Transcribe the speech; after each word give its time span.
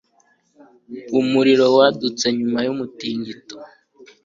Umuriro 1.19 1.65
wadutse 1.77 2.25
nyuma 2.37 2.59
y’umutingito. 2.65 3.55